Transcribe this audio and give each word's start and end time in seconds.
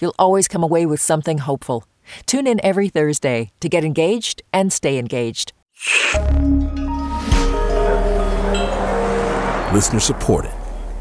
You'll 0.00 0.14
always 0.18 0.48
come 0.48 0.62
away 0.62 0.86
with 0.86 1.00
something 1.00 1.38
hopeful. 1.38 1.84
Tune 2.26 2.46
in 2.46 2.60
every 2.64 2.88
Thursday 2.88 3.52
to 3.60 3.68
get 3.68 3.84
engaged 3.84 4.42
and 4.52 4.72
stay 4.72 4.98
engaged. 4.98 5.52
Listener 9.72 10.00
supported. 10.00 10.52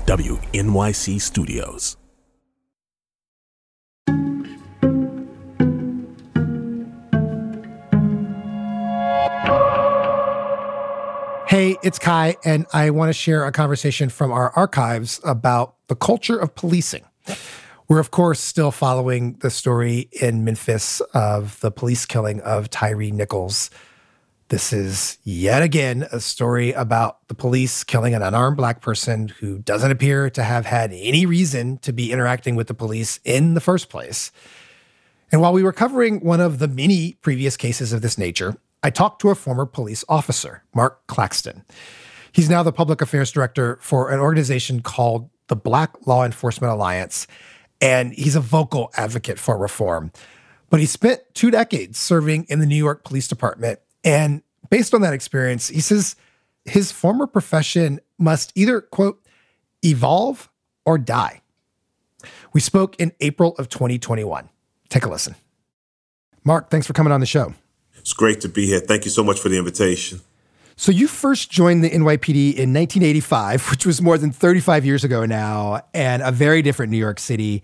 WNYC 0.05 1.21
Studios. 1.21 1.97
Hey, 11.47 11.77
it's 11.81 11.97
Kai, 11.97 12.37
and 12.45 12.67
I 12.73 12.91
want 12.91 13.09
to 13.09 13.13
share 13.13 13.43
a 13.45 13.51
conversation 13.51 14.09
from 14.09 14.31
our 14.31 14.51
archives 14.51 15.19
about 15.23 15.73
the 15.87 15.95
culture 15.95 16.37
of 16.37 16.53
policing. 16.53 17.03
We're, 17.89 17.99
of 17.99 18.11
course, 18.11 18.39
still 18.39 18.69
following 18.69 19.37
the 19.39 19.49
story 19.49 20.09
in 20.11 20.43
Memphis 20.43 21.01
of 21.15 21.59
the 21.61 21.71
police 21.71 22.05
killing 22.05 22.39
of 22.41 22.69
Tyre 22.69 23.09
Nichols. 23.11 23.71
This 24.49 24.71
is 24.71 25.17
yet 25.23 25.63
again 25.63 26.07
a 26.11 26.19
story 26.19 26.71
about 26.71 27.27
the 27.29 27.33
police 27.33 27.83
killing 27.83 28.13
an 28.13 28.21
unarmed 28.21 28.57
black 28.57 28.81
person 28.81 29.29
who 29.29 29.57
doesn't 29.57 29.89
appear 29.89 30.29
to 30.29 30.43
have 30.43 30.67
had 30.67 30.93
any 30.93 31.25
reason 31.25 31.79
to 31.79 31.91
be 31.91 32.11
interacting 32.11 32.55
with 32.55 32.67
the 32.67 32.75
police 32.75 33.19
in 33.25 33.55
the 33.55 33.59
first 33.59 33.89
place. 33.89 34.31
And 35.31 35.41
while 35.41 35.53
we 35.53 35.63
were 35.63 35.73
covering 35.73 36.19
one 36.19 36.41
of 36.41 36.59
the 36.59 36.67
many 36.67 37.13
previous 37.21 37.57
cases 37.57 37.91
of 37.91 38.03
this 38.03 38.19
nature, 38.19 38.55
I 38.83 38.91
talked 38.91 39.19
to 39.21 39.31
a 39.31 39.35
former 39.35 39.65
police 39.65 40.05
officer, 40.07 40.63
Marq 40.75 40.97
Claxton. 41.07 41.65
He's 42.31 42.51
now 42.51 42.61
the 42.61 42.71
public 42.71 43.01
affairs 43.01 43.31
director 43.31 43.79
for 43.81 44.11
an 44.11 44.19
organization 44.19 44.83
called 44.83 45.27
the 45.47 45.55
Black 45.55 46.05
Law 46.05 46.23
Enforcement 46.23 46.71
Alliance, 46.71 47.25
and 47.81 48.13
he's 48.13 48.35
a 48.35 48.41
vocal 48.41 48.91
advocate 48.95 49.39
for 49.39 49.57
reform. 49.57 50.11
But 50.69 50.79
he 50.79 50.85
spent 50.85 51.21
two 51.33 51.51
decades 51.51 51.97
serving 51.97 52.45
in 52.49 52.59
the 52.59 52.65
New 52.65 52.75
York 52.75 53.03
Police 53.03 53.27
Department. 53.27 53.79
And 54.03 54.43
based 54.69 54.93
on 54.93 55.01
that 55.01 55.13
experience, 55.13 55.67
he 55.67 55.81
says 55.81 56.15
his 56.65 56.91
former 56.91 57.27
profession 57.27 57.99
must 58.17 58.51
either, 58.55 58.81
quote, 58.81 59.23
evolve 59.83 60.49
or 60.85 60.97
die. 60.97 61.41
We 62.53 62.61
spoke 62.61 62.95
in 62.99 63.13
April 63.19 63.55
of 63.57 63.69
2021. 63.69 64.49
Take 64.89 65.05
a 65.05 65.09
listen. 65.09 65.35
Marq, 66.45 66.69
thanks 66.69 66.87
for 66.87 66.93
coming 66.93 67.11
on 67.11 67.19
the 67.19 67.25
show. 67.25 67.53
It's 67.97 68.13
great 68.13 68.41
to 68.41 68.49
be 68.49 68.65
here. 68.65 68.79
Thank 68.79 69.05
you 69.05 69.11
so 69.11 69.23
much 69.23 69.39
for 69.39 69.49
the 69.49 69.57
invitation. 69.57 70.21
So 70.79 70.93
you 70.93 71.09
first 71.09 71.51
joined 71.51 71.83
the 71.83 71.89
NYPD 71.89 72.53
in 72.53 72.73
1985, 72.73 73.69
which 73.69 73.85
was 73.85 74.01
more 74.01 74.17
than 74.17 74.31
35 74.31 74.85
years 74.85 75.03
ago 75.03 75.25
now, 75.25 75.81
and 75.93 76.21
a 76.21 76.31
very 76.31 76.61
different 76.61 76.89
New 76.89 76.97
York 76.97 77.19
City. 77.19 77.63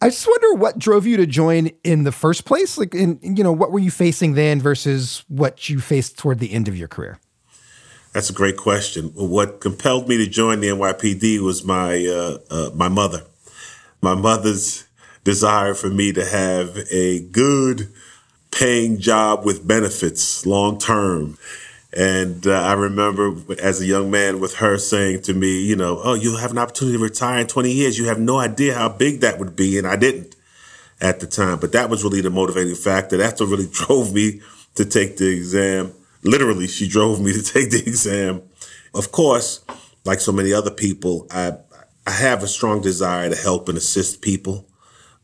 I 0.00 0.08
just 0.08 0.26
wonder 0.26 0.54
what 0.54 0.76
drove 0.76 1.06
you 1.06 1.16
to 1.18 1.26
join 1.26 1.70
in 1.84 2.02
the 2.02 2.10
first 2.10 2.46
place. 2.46 2.76
Like, 2.76 2.92
in 2.92 3.20
you 3.22 3.44
know, 3.44 3.52
what 3.52 3.70
were 3.70 3.78
you 3.78 3.92
facing 3.92 4.34
then 4.34 4.60
versus 4.60 5.24
what 5.28 5.68
you 5.68 5.78
faced 5.78 6.18
toward 6.18 6.40
the 6.40 6.50
end 6.50 6.66
of 6.66 6.76
your 6.76 6.88
career? 6.88 7.20
That's 8.14 8.30
a 8.30 8.32
great 8.32 8.56
question. 8.56 9.12
What 9.14 9.60
compelled 9.60 10.08
me 10.08 10.16
to 10.16 10.26
join 10.26 10.58
the 10.58 10.70
NYPD 10.70 11.38
was 11.38 11.62
my 11.62 12.04
uh, 12.04 12.38
uh, 12.50 12.70
my 12.74 12.88
mother. 12.88 13.22
My 14.02 14.16
mother's 14.16 14.88
desire 15.22 15.74
for 15.74 15.88
me 15.88 16.12
to 16.14 16.24
have 16.24 16.76
a 16.90 17.20
good 17.20 17.92
paying 18.50 18.98
job 18.98 19.44
with 19.44 19.68
benefits 19.68 20.44
long 20.44 20.80
term. 20.80 21.38
And 21.92 22.46
uh, 22.46 22.52
I 22.52 22.74
remember 22.74 23.34
as 23.60 23.80
a 23.80 23.86
young 23.86 24.10
man 24.10 24.38
with 24.38 24.56
her 24.56 24.78
saying 24.78 25.22
to 25.22 25.34
me, 25.34 25.62
you 25.62 25.74
know, 25.74 26.00
oh, 26.02 26.14
you'll 26.14 26.38
have 26.38 26.52
an 26.52 26.58
opportunity 26.58 26.96
to 26.96 27.02
retire 27.02 27.40
in 27.40 27.46
20 27.48 27.72
years. 27.72 27.98
You 27.98 28.06
have 28.06 28.20
no 28.20 28.38
idea 28.38 28.74
how 28.74 28.88
big 28.88 29.20
that 29.20 29.38
would 29.38 29.56
be. 29.56 29.76
And 29.76 29.86
I 29.86 29.96
didn't 29.96 30.36
at 31.00 31.20
the 31.20 31.26
time. 31.26 31.58
But 31.58 31.72
that 31.72 31.90
was 31.90 32.04
really 32.04 32.20
the 32.20 32.30
motivating 32.30 32.76
factor. 32.76 33.16
That's 33.16 33.40
what 33.40 33.48
really 33.48 33.68
drove 33.72 34.14
me 34.14 34.40
to 34.76 34.84
take 34.84 35.16
the 35.16 35.28
exam. 35.28 35.92
Literally, 36.22 36.68
she 36.68 36.86
drove 36.86 37.20
me 37.20 37.32
to 37.32 37.42
take 37.52 37.70
the 37.70 37.82
exam. 37.84 38.42
Of 38.94 39.10
course, 39.10 39.64
like 40.04 40.20
so 40.20 40.32
many 40.32 40.52
other 40.52 40.70
people, 40.70 41.26
I, 41.30 41.54
I 42.06 42.12
have 42.12 42.42
a 42.42 42.48
strong 42.48 42.80
desire 42.80 43.30
to 43.30 43.36
help 43.36 43.68
and 43.68 43.76
assist 43.76 44.22
people. 44.22 44.68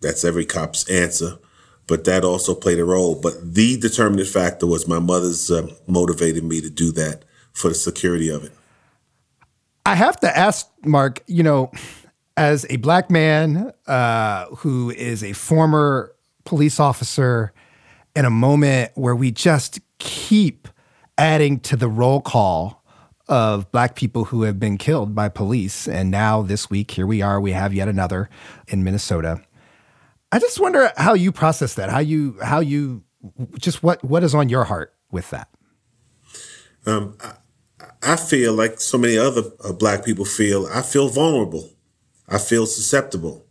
That's 0.00 0.24
every 0.24 0.44
cop's 0.44 0.88
answer 0.90 1.38
but 1.86 2.04
that 2.04 2.24
also 2.24 2.54
played 2.54 2.78
a 2.78 2.84
role. 2.84 3.14
But 3.14 3.54
the 3.54 3.78
determining 3.78 4.26
factor 4.26 4.66
was 4.66 4.88
my 4.88 4.98
mother's 4.98 5.50
uh, 5.50 5.68
motivated 5.86 6.44
me 6.44 6.60
to 6.60 6.70
do 6.70 6.92
that 6.92 7.24
for 7.52 7.68
the 7.68 7.74
security 7.74 8.28
of 8.28 8.44
it. 8.44 8.52
I 9.84 9.94
have 9.94 10.18
to 10.20 10.36
ask, 10.36 10.68
Marq, 10.82 11.20
you 11.26 11.42
know, 11.42 11.70
as 12.36 12.66
a 12.68 12.76
black 12.76 13.10
man 13.10 13.72
uh, 13.86 14.46
who 14.46 14.90
is 14.90 15.22
a 15.22 15.32
former 15.32 16.12
police 16.44 16.80
officer 16.80 17.52
in 18.14 18.24
a 18.24 18.30
moment 18.30 18.92
where 18.94 19.14
we 19.14 19.30
just 19.30 19.80
keep 19.98 20.68
adding 21.18 21.60
to 21.60 21.76
the 21.76 21.88
roll 21.88 22.20
call 22.20 22.82
of 23.28 23.70
black 23.72 23.96
people 23.96 24.24
who 24.26 24.42
have 24.42 24.60
been 24.60 24.78
killed 24.78 25.14
by 25.14 25.28
police. 25.28 25.88
And 25.88 26.10
now 26.10 26.42
this 26.42 26.70
week, 26.70 26.92
here 26.92 27.06
we 27.06 27.22
are, 27.22 27.40
we 27.40 27.52
have 27.52 27.74
yet 27.74 27.88
another 27.88 28.28
in 28.68 28.84
Minnesota. 28.84 29.42
I 30.32 30.38
just 30.38 30.58
wonder 30.60 30.92
how 30.96 31.14
you 31.14 31.32
process 31.32 31.74
that. 31.74 31.88
How 31.88 32.00
you 32.00 32.38
how 32.42 32.60
you 32.60 33.04
just 33.58 33.82
what 33.82 34.02
what 34.04 34.24
is 34.24 34.34
on 34.34 34.48
your 34.48 34.64
heart 34.64 34.94
with 35.10 35.30
that? 35.30 35.48
Um, 36.84 37.16
I, 37.20 37.34
I 38.02 38.16
feel 38.16 38.52
like 38.52 38.80
so 38.80 38.98
many 38.98 39.18
other 39.18 39.42
uh, 39.64 39.72
black 39.72 40.04
people 40.04 40.24
feel. 40.24 40.66
I 40.66 40.82
feel 40.82 41.08
vulnerable. 41.08 41.70
I 42.28 42.38
feel 42.38 42.66
susceptible. 42.66 43.46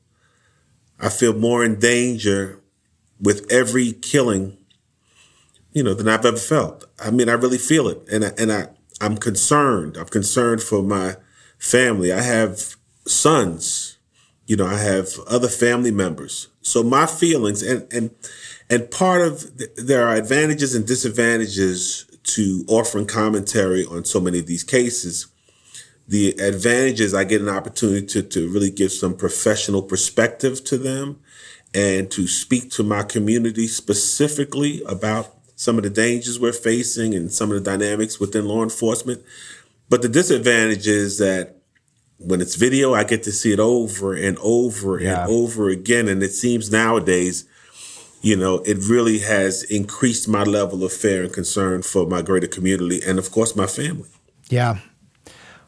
I 1.00 1.10
feel 1.10 1.34
more 1.34 1.64
in 1.64 1.80
danger 1.80 2.62
with 3.20 3.50
every 3.52 3.94
killing, 3.94 4.58
you 5.72 5.84
know, 5.84 5.94
than 5.94 6.08
I've 6.08 6.26
ever 6.26 6.38
felt. 6.38 6.86
I 7.00 7.12
mean, 7.12 7.30
I 7.30 7.34
really 7.34 7.58
feel 7.58 7.88
it, 7.88 8.02
and 8.12 8.26
I, 8.26 8.32
and 8.38 8.52
I 8.52 8.68
I'm 9.02 9.18
concerned. 9.18 9.98
I'm 9.98 10.08
concerned 10.08 10.62
for 10.62 10.82
my 10.82 11.16
family. 11.58 12.12
I 12.12 12.22
have 12.22 12.76
sons 13.08 13.96
you 14.46 14.56
know, 14.56 14.66
I 14.66 14.78
have 14.78 15.10
other 15.28 15.48
family 15.48 15.92
members. 15.92 16.50
So 16.66 16.82
my 16.82 17.06
feelings 17.06 17.62
and, 17.62 17.92
and, 17.94 18.10
and 18.72 18.90
part 18.90 19.22
of 19.22 19.58
the, 19.58 19.70
there 19.78 20.08
are 20.08 20.16
advantages 20.16 20.74
and 20.74 20.86
disadvantages 20.86 22.06
to 22.24 22.66
offering 22.68 23.06
commentary 23.06 23.86
on 23.86 24.04
so 24.04 24.20
many 24.20 24.40
of 24.40 24.48
these 24.48 24.64
cases. 24.64 25.28
The 26.08 26.30
advantages, 26.40 27.14
I 27.14 27.24
get 27.24 27.42
an 27.42 27.50
opportunity 27.50 28.08
to, 28.08 28.24
to 28.24 28.50
really 28.52 28.72
give 28.72 28.92
some 28.92 29.16
professional 29.16 29.84
perspective 29.84 30.64
to 30.66 30.80
them 30.80 31.20
and 31.76 32.10
to 32.12 32.28
speak 32.28 32.72
to 32.72 32.84
my 32.84 33.04
community 33.04 33.68
specifically 33.68 34.82
about 34.88 35.36
some 35.56 35.78
of 35.78 35.84
the 35.84 35.90
dangers 35.92 36.40
we're 36.40 36.52
facing 36.52 37.14
and 37.14 37.32
some 37.32 37.52
of 37.52 37.64
the 37.64 37.70
dynamics 37.78 38.20
within 38.20 38.48
law 38.48 38.64
enforcement. 38.64 39.22
But 39.88 40.02
the 40.02 40.10
disadvantage 40.10 40.88
is 40.88 41.20
that 41.20 41.55
when 42.18 42.42
it's 42.42 42.56
video, 42.56 42.94
I 42.94 43.04
get 43.04 43.24
to 43.24 43.32
see 43.32 43.52
it 43.52 43.60
over 43.60 44.14
and 44.14 44.38
over 44.40 45.00
yeah. 45.00 45.24
and 45.24 45.32
over 45.32 45.70
again. 45.70 46.08
And 46.08 46.24
it 46.24 46.32
seems 46.32 46.72
nowadays, 46.72 47.46
you 48.22 48.36
know, 48.36 48.56
it 48.66 48.78
really 48.90 49.20
has 49.20 49.64
increased 49.64 50.28
my 50.28 50.44
level 50.44 50.84
of 50.84 50.94
fear 50.94 51.24
and 51.24 51.34
concern 51.34 51.82
for 51.82 52.08
my 52.08 52.22
greater 52.22 52.48
community 52.48 53.02
and, 53.06 53.20
of 53.20 53.32
course, 53.32 53.56
my 53.56 53.68
family. 53.68 54.10
Yeah. 54.50 54.80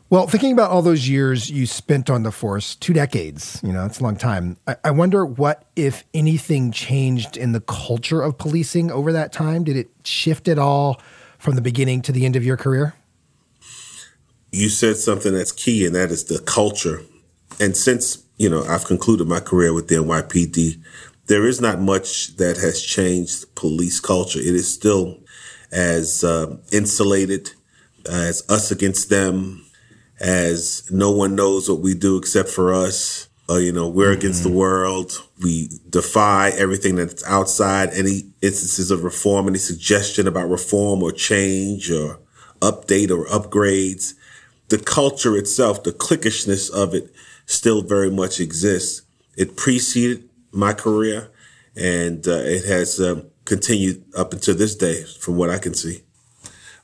Well, 0.10 0.26
thinking 0.26 0.54
about 0.54 0.72
all 0.72 0.82
those 0.82 1.10
years 1.10 1.50
you 1.52 1.66
spent 1.66 2.10
on 2.10 2.24
the 2.24 2.32
force, 2.32 2.76
two 2.76 2.94
decades, 2.94 3.60
you 3.62 3.74
know, 3.74 3.86
it's 3.86 4.00
a 4.00 4.04
long 4.04 4.16
time. 4.16 4.56
I, 4.66 4.78
I 4.86 4.92
wonder 4.92 5.26
what, 5.26 5.66
if 5.76 6.06
anything, 6.14 6.72
changed 6.72 7.36
in 7.36 7.52
the 7.52 7.60
culture 7.60 8.22
of 8.22 8.38
policing 8.38 8.90
over 8.90 9.12
that 9.12 9.34
time. 9.34 9.66
Did 9.66 9.76
it 9.76 9.90
shift 10.06 10.48
at 10.48 10.58
all 10.58 11.02
from 11.40 11.56
the 11.56 11.62
beginning 11.62 12.02
to 12.04 12.14
the 12.14 12.26
end 12.26 12.38
of 12.38 12.46
your 12.46 12.56
career? 12.56 12.96
You 14.58 14.70
said 14.70 14.98
something 14.98 15.34
that's 15.34 15.52
key, 15.52 15.86
and 15.86 15.96
that 15.96 16.12
is 16.12 16.26
the 16.26 16.40
culture. 16.40 17.02
And 17.60 17.76
since, 17.78 18.24
you 18.38 18.50
know, 18.50 18.64
I've 18.64 18.86
concluded 18.86 19.28
my 19.28 19.40
career 19.40 19.74
with 19.74 19.88
the 19.88 19.96
NYPD, 19.96 20.82
there 21.28 21.46
is 21.46 21.60
not 21.62 21.80
much 21.80 22.36
that 22.38 22.58
has 22.58 22.82
changed 22.82 23.54
police 23.56 24.00
culture. 24.00 24.40
It 24.40 24.56
is 24.56 24.72
still 24.72 25.20
as 25.72 26.24
uh, 26.24 26.58
insulated 26.72 27.52
as 28.10 28.44
us 28.50 28.72
against 28.72 29.10
them, 29.10 29.66
as 30.20 30.90
no 30.90 31.12
one 31.12 31.36
knows 31.36 31.70
what 31.70 31.82
we 31.82 31.94
do 31.94 32.18
except 32.18 32.50
for 32.50 32.74
us. 32.74 33.28
uh, 33.50 33.58
you 33.58 33.72
know, 33.72 33.88
we're 33.88 34.12
mm-hmm. 34.12 34.20
against 34.20 34.44
the 34.44 34.52
world. 34.52 35.24
We 35.42 35.70
defy 35.90 36.50
everything 36.50 36.96
that's 36.96 37.24
outside 37.26 37.90
any 37.94 38.24
instances 38.42 38.92
of 38.92 39.04
reform, 39.04 39.48
any 39.48 39.58
suggestion 39.58 40.28
about 40.28 40.50
reform 40.50 41.02
or 41.02 41.12
change 41.12 41.90
or 41.92 42.20
update 42.60 43.10
or 43.10 43.26
upgrades. 43.28 44.14
The 44.70 44.78
culture 44.78 45.36
itself, 45.38 45.84
the 45.84 45.92
cliquishness 45.92 46.70
of 46.70 46.94
it 46.94 47.14
still 47.46 47.82
very 47.82 48.12
much 48.12 48.40
exists. 48.40 49.04
It 49.38 49.56
preceded 49.56 50.30
my 50.52 50.74
career 50.74 51.30
and 51.76 52.28
uh, 52.28 52.32
it 52.32 52.66
has 52.66 53.00
uh, 53.00 53.24
continued 53.46 54.04
up 54.16 54.34
until 54.34 54.56
this 54.56 54.76
day 54.76 55.04
from 55.04 55.38
what 55.38 55.50
I 55.50 55.60
can 55.60 55.74
see. 55.74 56.02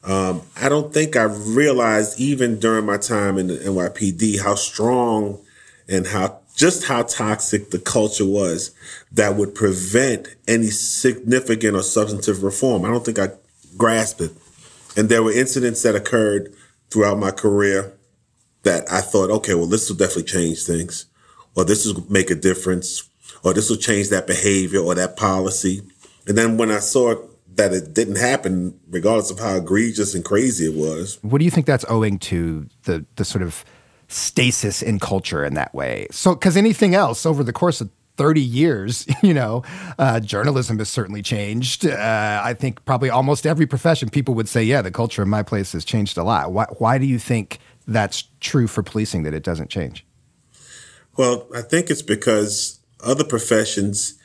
Um, 0.03 0.41
I 0.57 0.69
don't 0.69 0.93
think 0.93 1.15
I 1.15 1.23
realized 1.23 2.19
even 2.19 2.59
during 2.59 2.85
my 2.85 2.97
time 2.97 3.37
in 3.37 3.47
the 3.47 3.55
NYPD 3.55 4.41
how 4.41 4.55
strong 4.55 5.41
and 5.87 6.07
how 6.07 6.39
just 6.55 6.85
how 6.85 7.03
toxic 7.03 7.71
the 7.71 7.79
culture 7.79 8.25
was 8.25 8.71
that 9.11 9.35
would 9.35 9.55
prevent 9.55 10.27
any 10.47 10.67
significant 10.67 11.75
or 11.75 11.81
substantive 11.81 12.43
reform. 12.43 12.85
I 12.85 12.89
don't 12.89 13.03
think 13.03 13.17
I 13.17 13.29
grasped 13.75 14.21
it. 14.21 14.31
And 14.95 15.09
there 15.09 15.23
were 15.23 15.31
incidents 15.31 15.81
that 15.81 15.95
occurred 15.95 16.53
throughout 16.93 17.17
my 17.17 17.31
career 17.31 17.93
that 18.63 18.89
I 18.91 19.01
thought, 19.01 19.29
okay, 19.29 19.55
well, 19.55 19.65
this 19.65 19.89
will 19.89 19.97
definitely 19.97 20.23
change 20.23 20.63
things, 20.63 21.05
or 21.55 21.65
this 21.65 21.85
will 21.85 22.09
make 22.09 22.29
a 22.29 22.35
difference, 22.35 23.09
or 23.43 23.53
this 23.53 23.69
will 23.69 23.77
change 23.77 24.09
that 24.09 24.27
behavior 24.27 24.79
or 24.79 24.95
that 24.95 25.17
policy. 25.17 25.81
And 26.27 26.37
then 26.37 26.57
when 26.57 26.71
I 26.71 26.79
saw 26.79 27.15
that 27.55 27.73
it 27.73 27.93
didn't 27.93 28.15
happen, 28.15 28.79
regardless 28.89 29.29
of 29.29 29.39
how 29.39 29.57
egregious 29.57 30.15
and 30.15 30.23
crazy 30.23 30.65
it 30.65 30.73
was. 30.73 31.19
What 31.21 31.39
do 31.39 31.45
you 31.45 31.51
think 31.51 31.65
that's 31.65 31.85
owing 31.87 32.17
to 32.19 32.67
the 32.83 33.05
the 33.15 33.25
sort 33.25 33.43
of 33.43 33.63
stasis 34.13 34.81
in 34.81 34.99
culture 34.99 35.43
in 35.43 35.55
that 35.55 35.73
way. 35.73 36.07
So, 36.11 36.35
because 36.35 36.55
anything 36.55 36.95
else 36.95 37.25
over 37.25 37.43
the 37.43 37.53
course 37.53 37.81
of 37.81 37.89
30 38.17 38.41
years, 38.41 39.07
you 39.23 39.33
know, 39.33 39.63
uh, 39.97 40.19
journalism 40.19 40.77
has 40.79 40.89
certainly 40.89 41.21
changed. 41.21 41.85
Uh, 41.85 42.41
I 42.43 42.53
think 42.53 42.83
probably 42.85 43.09
almost 43.09 43.45
every 43.45 43.65
profession, 43.65 44.09
people 44.09 44.33
would 44.35 44.47
say, 44.47 44.63
yeah, 44.63 44.81
the 44.81 44.91
culture 44.91 45.21
in 45.21 45.29
my 45.29 45.43
place 45.43 45.71
has 45.73 45.85
changed 45.85 46.17
a 46.17 46.23
lot. 46.23 46.51
Why, 46.51 46.65
why 46.77 46.97
do 46.97 47.05
you 47.05 47.19
think 47.19 47.59
that's 47.87 48.25
true 48.39 48.67
for 48.67 48.83
policing, 48.83 49.23
that 49.23 49.33
it 49.33 49.43
doesn't 49.43 49.69
change? 49.69 50.05
Well, 51.17 51.47
I 51.55 51.61
think 51.61 51.89
it's 51.89 52.01
because 52.01 52.79
other 53.03 53.23
professions 53.23 54.17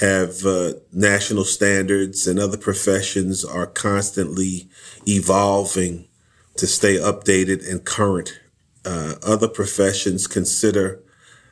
have 0.00 0.44
uh, 0.44 0.72
national 0.92 1.44
standards 1.44 2.26
and 2.26 2.38
other 2.38 2.58
professions 2.58 3.44
are 3.44 3.66
constantly 3.66 4.68
evolving 5.06 6.08
to 6.56 6.66
stay 6.66 6.96
updated 6.96 7.68
and 7.70 7.84
current 7.84 8.40
uh, 8.84 9.14
other 9.22 9.48
professions 9.48 10.26
consider 10.26 11.00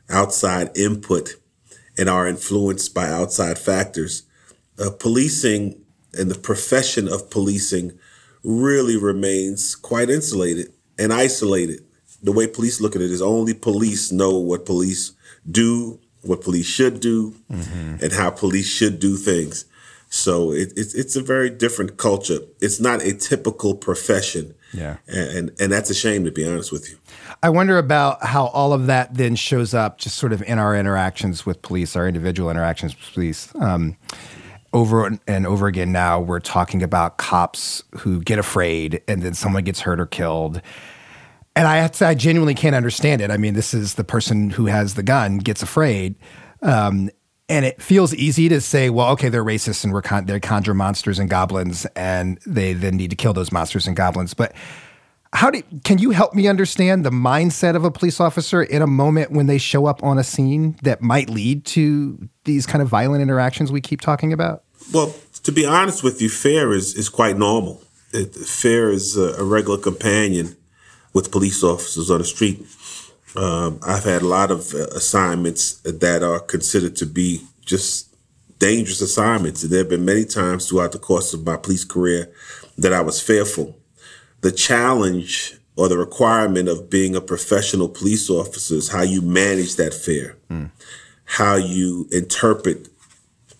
outside 0.09 0.77
input 0.77 1.35
and 1.97 2.09
are 2.09 2.27
influenced 2.27 2.93
by 2.93 3.09
outside 3.09 3.57
factors. 3.57 4.23
Uh, 4.79 4.89
policing 4.89 5.81
and 6.13 6.29
the 6.29 6.39
profession 6.39 7.07
of 7.07 7.29
policing 7.29 7.97
really 8.43 8.97
remains 8.97 9.75
quite 9.75 10.09
insulated 10.09 10.73
and 10.97 11.13
isolated. 11.13 11.83
The 12.21 12.31
way 12.31 12.47
police 12.47 12.79
look 12.79 12.95
at 12.95 13.01
it 13.01 13.11
is 13.11 13.21
only 13.21 13.53
police 13.53 14.11
know 14.11 14.37
what 14.37 14.65
police 14.65 15.11
do, 15.49 15.99
what 16.21 16.41
police 16.41 16.65
should 16.65 16.99
do, 16.99 17.35
mm-hmm. 17.51 18.03
and 18.03 18.13
how 18.13 18.29
police 18.29 18.67
should 18.67 18.99
do 18.99 19.17
things. 19.17 19.65
So 20.09 20.51
it, 20.51 20.73
it's 20.77 20.93
it's 20.93 21.15
a 21.15 21.21
very 21.21 21.49
different 21.49 21.97
culture. 21.97 22.39
It's 22.61 22.79
not 22.79 23.01
a 23.01 23.13
typical 23.13 23.75
profession. 23.75 24.53
Yeah, 24.73 24.97
and 25.07 25.51
and 25.59 25.71
that's 25.71 25.89
a 25.89 25.93
shame 25.93 26.25
to 26.25 26.31
be 26.31 26.47
honest 26.47 26.71
with 26.71 26.89
you. 26.89 26.97
I 27.41 27.49
wonder 27.49 27.77
about 27.77 28.23
how 28.23 28.47
all 28.47 28.73
of 28.73 28.87
that 28.87 29.13
then 29.13 29.35
shows 29.35 29.73
up, 29.73 29.97
just 29.97 30.17
sort 30.17 30.33
of 30.33 30.41
in 30.43 30.59
our 30.59 30.75
interactions 30.75 31.45
with 31.45 31.61
police, 31.61 31.95
our 31.95 32.07
individual 32.07 32.49
interactions 32.49 32.95
with 32.95 33.13
police. 33.13 33.53
Um, 33.55 33.97
over 34.73 35.17
and 35.27 35.45
over 35.45 35.67
again 35.67 35.91
now, 35.91 36.19
we're 36.19 36.39
talking 36.39 36.81
about 36.81 37.17
cops 37.17 37.83
who 37.99 38.21
get 38.21 38.39
afraid, 38.39 39.01
and 39.07 39.21
then 39.21 39.33
someone 39.33 39.63
gets 39.63 39.81
hurt 39.81 39.99
or 39.99 40.07
killed. 40.07 40.61
And 41.55 41.67
I, 41.67 41.87
I 42.01 42.15
genuinely 42.15 42.55
can't 42.55 42.75
understand 42.75 43.21
it. 43.21 43.29
I 43.29 43.37
mean, 43.37 43.53
this 43.53 43.75
is 43.75 43.93
the 43.93 44.03
person 44.03 44.49
who 44.49 44.65
has 44.65 44.95
the 44.95 45.03
gun 45.03 45.37
gets 45.37 45.61
afraid. 45.61 46.15
Um, 46.63 47.11
and 47.53 47.65
it 47.65 47.79
feels 47.79 48.15
easy 48.15 48.49
to 48.49 48.59
say, 48.59 48.89
well, 48.89 49.09
okay, 49.11 49.29
they're 49.29 49.45
racist 49.45 49.83
and 49.83 49.93
we're 49.93 50.01
con- 50.01 50.25
they 50.25 50.39
conjure 50.39 50.73
monsters 50.73 51.19
and 51.19 51.29
goblins, 51.29 51.85
and 51.95 52.39
they 52.47 52.73
then 52.73 52.97
need 52.97 53.11
to 53.11 53.15
kill 53.15 53.31
those 53.31 53.51
monsters 53.51 53.85
and 53.85 53.95
goblins. 53.95 54.33
But 54.33 54.55
how 55.33 55.51
do 55.51 55.61
can 55.83 55.99
you 55.99 56.09
help 56.09 56.33
me 56.33 56.47
understand 56.47 57.05
the 57.05 57.11
mindset 57.11 57.75
of 57.75 57.83
a 57.83 57.91
police 57.91 58.19
officer 58.19 58.63
in 58.63 58.81
a 58.81 58.87
moment 58.87 59.31
when 59.31 59.45
they 59.45 59.59
show 59.59 59.85
up 59.85 60.01
on 60.01 60.17
a 60.17 60.23
scene 60.23 60.77
that 60.81 61.03
might 61.03 61.29
lead 61.29 61.63
to 61.65 62.27
these 62.45 62.65
kind 62.65 62.81
of 62.81 62.87
violent 62.87 63.21
interactions 63.21 63.71
we 63.71 63.81
keep 63.81 64.01
talking 64.01 64.33
about? 64.33 64.63
Well, 64.91 65.13
to 65.43 65.51
be 65.51 65.63
honest 65.63 66.03
with 66.03 66.23
you, 66.23 66.29
fear 66.29 66.73
is 66.73 66.95
is 66.95 67.07
quite 67.07 67.37
normal. 67.37 67.83
It, 68.13 68.33
fear 68.33 68.89
is 68.89 69.15
a, 69.15 69.35
a 69.35 69.43
regular 69.43 69.77
companion 69.77 70.57
with 71.13 71.31
police 71.31 71.63
officers 71.63 72.09
on 72.09 72.17
the 72.17 72.25
street. 72.25 72.65
Um, 73.35 73.79
I've 73.81 74.03
had 74.03 74.21
a 74.21 74.27
lot 74.27 74.51
of 74.51 74.73
uh, 74.73 74.87
assignments 74.95 75.75
that 75.81 76.23
are 76.23 76.39
considered 76.39 76.95
to 76.97 77.05
be 77.05 77.41
just 77.65 78.13
dangerous 78.59 79.01
assignments. 79.01 79.63
And 79.63 79.71
there 79.71 79.79
have 79.79 79.89
been 79.89 80.05
many 80.05 80.25
times 80.25 80.69
throughout 80.69 80.91
the 80.91 80.99
course 80.99 81.33
of 81.33 81.45
my 81.45 81.57
police 81.57 81.83
career 81.83 82.31
that 82.77 82.93
I 82.93 83.01
was 83.01 83.21
fearful. 83.21 83.77
The 84.41 84.51
challenge 84.51 85.57
or 85.75 85.89
the 85.89 85.97
requirement 85.97 86.69
of 86.69 86.89
being 86.89 87.15
a 87.15 87.21
professional 87.21 87.89
police 87.89 88.29
officer 88.29 88.75
is 88.75 88.89
how 88.89 89.01
you 89.01 89.21
manage 89.21 89.75
that 89.75 89.93
fear, 89.93 90.37
mm. 90.49 90.69
how 91.25 91.55
you 91.55 92.07
interpret, 92.11 92.87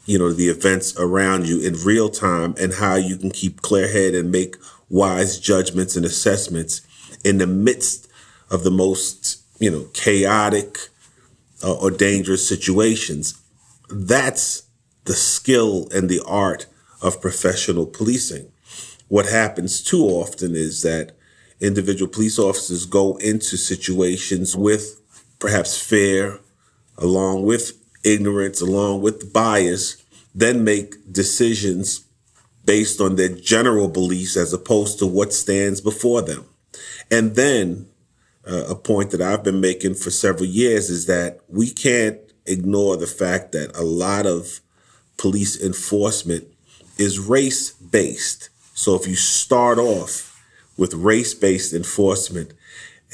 you 0.06 0.20
know, 0.20 0.32
the 0.32 0.48
events 0.48 0.96
around 0.98 1.48
you 1.48 1.60
in 1.62 1.74
real 1.84 2.10
time, 2.10 2.54
and 2.60 2.74
how 2.74 2.96
you 2.96 3.18
can 3.18 3.32
keep 3.32 3.62
clear 3.62 3.88
head 3.88 4.14
and 4.14 4.32
make 4.32 4.56
wise 4.90 5.40
judgments 5.40 5.96
and 5.96 6.06
assessments 6.06 6.82
in 7.26 7.40
the 7.40 7.48
midst 7.48 8.08
of 8.52 8.64
the 8.64 8.72
most 8.72 9.43
you 9.64 9.72
know, 9.72 9.86
chaotic 9.94 10.78
uh, 11.64 11.74
or 11.74 11.90
dangerous 11.90 12.46
situations. 12.46 13.42
That's 13.90 14.64
the 15.06 15.14
skill 15.14 15.88
and 15.96 16.10
the 16.10 16.22
art 16.26 16.66
of 17.02 17.22
professional 17.22 17.86
policing. 17.86 18.52
What 19.08 19.26
happens 19.28 19.82
too 19.82 20.04
often 20.04 20.54
is 20.54 20.82
that 20.82 21.14
individual 21.62 22.12
police 22.12 22.38
officers 22.38 22.86
go 22.86 23.16
into 23.18 23.56
situations 23.56 24.54
with 24.54 25.00
perhaps 25.40 25.82
fear, 25.82 26.40
along 26.98 27.46
with 27.46 27.72
ignorance, 28.04 28.60
along 28.60 29.02
with 29.02 29.32
bias, 29.32 30.04
then 30.36 30.66
make 30.66 30.96
decisions 31.10 32.06
based 32.66 33.00
on 33.00 33.16
their 33.16 33.30
general 33.30 33.88
beliefs 33.88 34.36
as 34.36 34.52
opposed 34.52 35.00
to 35.00 35.08
what 35.08 35.32
stands 35.32 35.80
before 35.80 36.22
them. 36.22 36.44
And 37.10 37.36
then 37.36 37.88
uh, 38.48 38.66
a 38.70 38.76
point 38.76 39.12
that 39.12 39.22
I've 39.22 39.44
been 39.44 39.62
making 39.62 39.96
for 39.96 40.12
several 40.12 40.46
years 40.46 40.90
is 40.90 41.06
that 41.06 41.40
we 41.48 41.70
can't 41.70 42.20
ignore 42.46 42.98
the 42.98 43.08
fact 43.08 43.52
that 43.54 43.76
a 43.76 43.84
lot 43.84 44.26
of 44.26 44.60
police 45.18 45.62
enforcement 45.62 46.48
is 46.98 47.20
race 47.20 47.72
based. 47.72 48.50
So 48.74 48.96
if 48.96 49.08
you 49.08 49.16
start 49.16 49.78
off 49.78 50.42
with 50.78 50.94
race 50.94 51.34
based 51.34 51.74
enforcement 51.74 52.54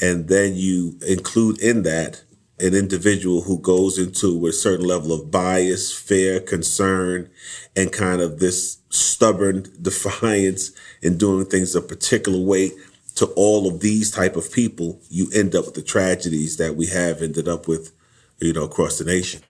and 0.00 0.28
then 0.28 0.54
you 0.54 0.98
include 1.06 1.60
in 1.60 1.82
that 1.82 2.22
an 2.58 2.74
individual 2.74 3.42
who 3.42 3.58
goes 3.58 3.98
into 3.98 4.46
a 4.46 4.52
certain 4.52 4.86
level 4.86 5.12
of 5.12 5.30
bias, 5.30 5.92
fear, 5.92 6.40
concern, 6.40 7.30
and 7.74 7.92
kind 7.92 8.20
of 8.20 8.38
this 8.38 8.78
stubborn 8.90 9.66
defiance 9.82 10.72
in 11.00 11.16
doing 11.16 11.46
things 11.46 11.74
a 11.74 11.80
particular 11.80 12.38
way 12.38 12.70
to 13.16 13.26
all 13.36 13.68
of 13.68 13.80
these 13.80 14.10
type 14.10 14.36
of 14.36 14.52
people, 14.52 15.00
you 15.08 15.30
end 15.34 15.54
up 15.54 15.66
with 15.66 15.74
the 15.74 15.82
tragedies 15.82 16.56
that 16.56 16.76
we 16.76 16.86
have 16.86 17.22
ended 17.22 17.48
up 17.48 17.68
with, 17.68 17.92
you 18.40 18.52
know, 18.52 18.64
across 18.64 18.98
the 18.98 19.04
nation. 19.04 19.42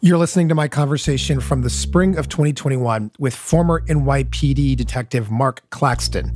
You're 0.00 0.18
listening 0.18 0.48
to 0.50 0.54
my 0.54 0.68
conversation 0.68 1.40
from 1.40 1.62
the 1.62 1.70
spring 1.70 2.18
of 2.18 2.28
2021 2.28 3.12
with 3.18 3.34
former 3.34 3.80
NYPD 3.86 4.76
detective 4.76 5.28
Marq 5.28 5.60
Claxton, 5.70 6.32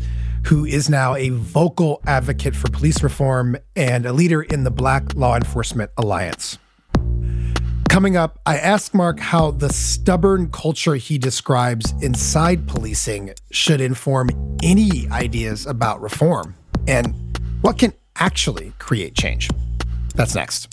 who 0.46 0.64
is 0.64 0.88
now 0.88 1.14
a 1.14 1.28
vocal 1.28 2.00
advocate 2.06 2.56
for 2.56 2.70
police 2.70 3.02
reform 3.02 3.56
and 3.76 4.06
a 4.06 4.12
leader 4.12 4.42
in 4.42 4.64
the 4.64 4.70
Black 4.70 5.14
Law 5.14 5.36
Enforcement 5.36 5.90
Alliance. 5.98 6.58
Coming 7.90 8.16
up, 8.16 8.38
I 8.46 8.56
ask 8.56 8.92
Marq 8.92 9.18
how 9.18 9.50
the 9.50 9.68
stubborn 9.68 10.52
culture 10.52 10.94
he 10.94 11.18
describes 11.18 11.92
inside 12.00 12.68
policing 12.68 13.34
should 13.50 13.80
inform 13.80 14.30
any 14.62 15.08
ideas 15.10 15.66
about 15.66 16.00
reform 16.00 16.54
and 16.86 17.36
what 17.62 17.78
can 17.78 17.92
actually 18.14 18.74
create 18.78 19.16
change. 19.16 19.50
That's 20.14 20.36
next. 20.36 20.72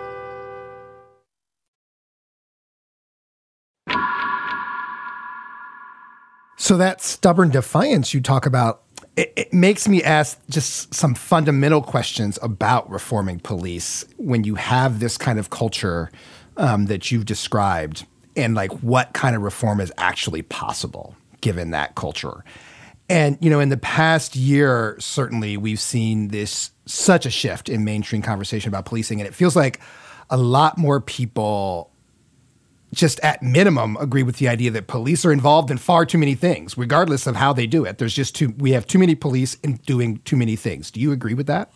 So 6.61 6.77
that 6.77 7.01
stubborn 7.01 7.49
defiance 7.49 8.13
you 8.13 8.21
talk 8.21 8.45
about, 8.45 8.83
it, 9.17 9.33
it, 9.35 9.51
makes 9.51 9.87
me 9.87 10.03
ask 10.03 10.39
just 10.47 10.93
some 10.93 11.15
fundamental 11.15 11.81
questions 11.81 12.37
about 12.39 12.87
reforming 12.87 13.39
police 13.39 14.05
when 14.17 14.43
you 14.43 14.53
have 14.53 14.99
this 14.99 15.17
kind 15.17 15.39
of 15.39 15.49
culture 15.49 16.11
um, 16.57 16.85
that 16.85 17.11
you've 17.11 17.25
described, 17.25 18.05
and 18.37 18.53
like 18.53 18.69
what 18.83 19.11
kind 19.13 19.35
of 19.35 19.41
reform 19.41 19.81
is 19.81 19.91
actually 19.97 20.43
possible 20.43 21.15
given 21.41 21.71
that 21.71 21.95
culture. 21.95 22.45
And 23.09 23.39
you 23.41 23.49
know, 23.49 23.59
in 23.59 23.69
the 23.69 23.77
past 23.77 24.35
year, 24.35 24.97
certainly 24.99 25.57
we've 25.57 25.79
seen 25.79 26.27
this 26.27 26.69
such 26.85 27.25
a 27.25 27.31
shift 27.31 27.69
in 27.69 27.83
mainstream 27.83 28.21
conversation 28.21 28.69
about 28.69 28.85
policing, 28.85 29.19
and 29.19 29.27
it 29.27 29.33
feels 29.33 29.55
like 29.55 29.79
a 30.29 30.37
lot 30.37 30.77
more 30.77 31.01
people 31.01 31.90
just 32.93 33.19
at 33.21 33.41
minimum 33.41 33.97
agree 33.97 34.23
with 34.23 34.37
the 34.37 34.47
idea 34.47 34.71
that 34.71 34.87
police 34.87 35.25
are 35.25 35.31
involved 35.31 35.71
in 35.71 35.77
far 35.77 36.05
too 36.05 36.17
many 36.17 36.35
things, 36.35 36.77
regardless 36.77 37.25
of 37.25 37.35
how 37.35 37.53
they 37.53 37.65
do 37.65 37.85
it. 37.85 37.97
There's 37.97 38.13
just 38.13 38.35
too 38.35 38.53
we 38.57 38.71
have 38.71 38.85
too 38.85 38.99
many 38.99 39.15
police 39.15 39.55
in 39.55 39.77
doing 39.85 40.19
too 40.19 40.35
many 40.35 40.55
things. 40.55 40.91
Do 40.91 40.99
you 40.99 41.11
agree 41.11 41.33
with 41.33 41.47
that? 41.47 41.71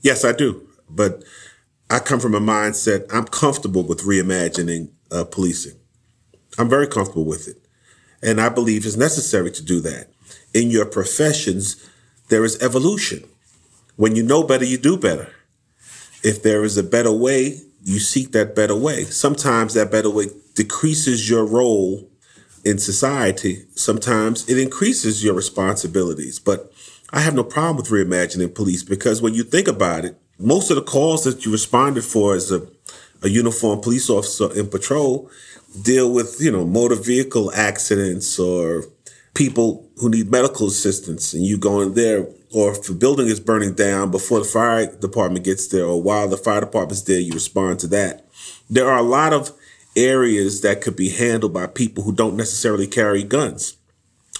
Yes, 0.00 0.24
I 0.24 0.32
do. 0.32 0.66
But 0.88 1.24
I 1.90 1.98
come 1.98 2.20
from 2.20 2.34
a 2.34 2.40
mindset 2.40 3.06
I'm 3.12 3.26
comfortable 3.26 3.82
with 3.82 4.02
reimagining 4.02 4.90
uh, 5.10 5.24
policing. 5.24 5.76
I'm 6.58 6.68
very 6.68 6.86
comfortable 6.86 7.24
with 7.24 7.48
it, 7.48 7.56
and 8.22 8.40
I 8.40 8.48
believe 8.48 8.86
it's 8.86 8.96
necessary 8.96 9.50
to 9.50 9.64
do 9.64 9.80
that. 9.80 10.10
In 10.54 10.70
your 10.70 10.86
professions, 10.86 11.76
there 12.28 12.44
is 12.44 12.60
evolution. 12.62 13.24
When 13.96 14.14
you 14.14 14.22
know 14.22 14.42
better, 14.42 14.64
you 14.64 14.78
do 14.78 14.96
better. 14.96 15.32
If 16.22 16.42
there 16.42 16.64
is 16.64 16.76
a 16.76 16.82
better 16.82 17.12
way, 17.12 17.60
you 17.86 18.00
seek 18.00 18.32
that 18.32 18.56
better 18.56 18.74
way. 18.74 19.04
Sometimes 19.04 19.74
that 19.74 19.92
better 19.92 20.10
way 20.10 20.26
decreases 20.54 21.30
your 21.30 21.46
role 21.46 22.10
in 22.64 22.78
society. 22.78 23.64
Sometimes 23.76 24.46
it 24.48 24.58
increases 24.58 25.22
your 25.22 25.34
responsibilities. 25.34 26.40
But 26.40 26.72
I 27.10 27.20
have 27.20 27.34
no 27.34 27.44
problem 27.44 27.76
with 27.76 27.86
reimagining 27.86 28.52
police 28.56 28.82
because 28.82 29.22
when 29.22 29.34
you 29.34 29.44
think 29.44 29.68
about 29.68 30.04
it, 30.04 30.16
most 30.36 30.68
of 30.68 30.74
the 30.74 30.82
calls 30.82 31.22
that 31.22 31.46
you 31.46 31.52
responded 31.52 32.02
for 32.02 32.34
as 32.34 32.50
a, 32.50 32.66
a 33.22 33.28
uniformed 33.28 33.84
police 33.84 34.10
officer 34.10 34.52
in 34.58 34.66
patrol 34.66 35.30
deal 35.80 36.12
with, 36.12 36.38
you 36.40 36.50
know, 36.50 36.66
motor 36.66 36.96
vehicle 36.96 37.52
accidents 37.52 38.36
or 38.36 38.82
people 39.34 39.88
who 39.98 40.08
need 40.10 40.28
medical 40.28 40.66
assistance 40.66 41.32
and 41.32 41.46
you 41.46 41.56
go 41.56 41.82
in 41.82 41.94
there 41.94 42.26
or 42.56 42.72
if 42.72 42.88
a 42.88 42.94
building 42.94 43.26
is 43.26 43.38
burning 43.38 43.74
down 43.74 44.10
before 44.10 44.38
the 44.38 44.46
fire 44.46 44.86
department 44.86 45.44
gets 45.44 45.66
there 45.66 45.84
or 45.84 46.02
while 46.02 46.26
the 46.26 46.38
fire 46.38 46.60
department's 46.60 47.02
there, 47.02 47.20
you 47.20 47.34
respond 47.34 47.78
to 47.78 47.86
that. 47.86 48.26
There 48.70 48.90
are 48.90 48.96
a 48.96 49.02
lot 49.02 49.34
of 49.34 49.52
areas 49.94 50.62
that 50.62 50.80
could 50.80 50.96
be 50.96 51.10
handled 51.10 51.52
by 51.52 51.66
people 51.66 52.02
who 52.02 52.14
don't 52.14 52.34
necessarily 52.34 52.86
carry 52.86 53.22
guns, 53.24 53.76